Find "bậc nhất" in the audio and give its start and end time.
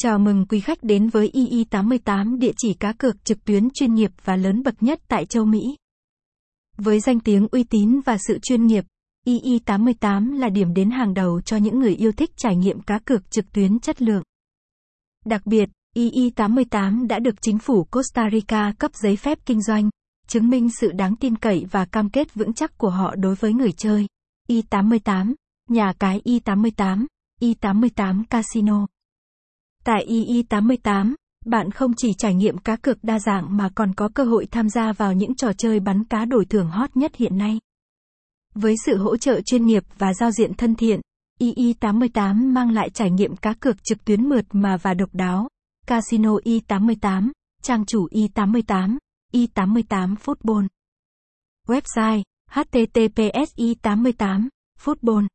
4.62-5.00